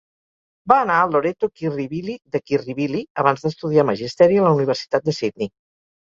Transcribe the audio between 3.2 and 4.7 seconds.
abans d'estudiar magisteri a la